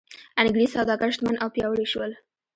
انګرېز 0.43 0.69
سوداګر 0.75 1.09
شتمن 1.15 1.35
او 1.43 1.49
پیاوړي 1.55 1.85
شول. 1.91 2.11